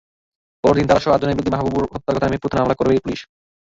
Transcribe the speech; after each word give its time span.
পরদিন 0.63 0.85
তাঁরাসহ 0.87 1.11
আটজনের 1.13 1.35
বিরুদ্ধে 1.35 1.53
মাহাবুবুর 1.53 1.85
হত্যার 1.93 2.15
ঘটনায় 2.15 2.31
মিরপুর 2.31 2.49
থানায় 2.51 2.63
মামলা 2.63 2.77
করে 2.77 3.03
পুলিশ। 3.05 3.19